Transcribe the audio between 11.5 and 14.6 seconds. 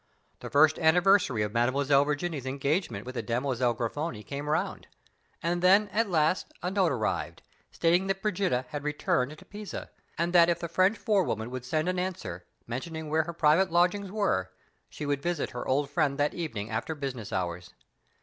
would send an answer, mentioning where her private lodgings were,